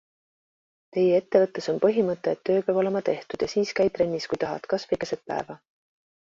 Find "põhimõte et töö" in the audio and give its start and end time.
1.83-2.65